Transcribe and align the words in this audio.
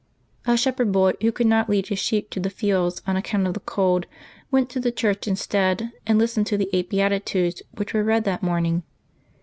A 0.47 0.57
shepherd 0.57 0.91
boy, 0.91 1.13
who 1.21 1.31
could 1.31 1.45
not 1.45 1.69
lead 1.69 1.89
his 1.89 1.99
sheep 1.99 2.31
to 2.31 2.39
the 2.39 2.49
fields 2.49 3.03
on 3.05 3.15
account 3.15 3.45
of 3.45 3.53
the 3.53 3.59
cold, 3.59 4.07
went 4.49 4.67
to 4.71 4.79
the 4.79 4.91
church 4.91 5.27
instead, 5.27 5.91
and 6.07 6.17
listened 6.17 6.47
to 6.47 6.57
the 6.57 6.71
eight 6.73 6.89
Beatitudes, 6.89 7.61
which 7.75 7.93
were 7.93 8.03
read 8.03 8.23
that 8.23 8.41
morning. 8.41 8.81